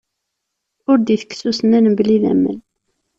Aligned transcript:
Ur 0.89 0.97
d-itekkes 0.99 1.41
usennan 1.49 1.85
mebla 1.89 2.11
idammen. 2.15 2.57